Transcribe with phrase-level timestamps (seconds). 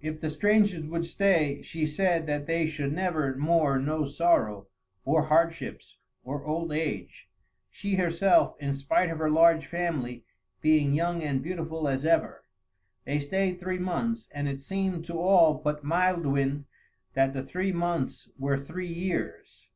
[0.00, 4.66] If the strangers would stay, she said that they should never more know sorrow,
[5.04, 7.28] or hardships, or old age;
[7.70, 10.24] she herself, in spite of her large family,
[10.60, 12.42] being young and beautiful as ever.
[13.04, 16.64] They stayed three months, and it seemed to all but Maelduin
[17.14, 19.68] that the three months were three years.